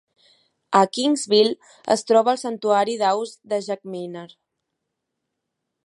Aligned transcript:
A 0.79 0.79
Kingsville 0.97 1.69
es 1.97 2.05
troba 2.11 2.33
el 2.33 2.39
santuari 2.45 2.97
d'aus 3.03 3.35
de 3.53 3.61
Jack 3.69 3.87
Miner. 3.97 4.29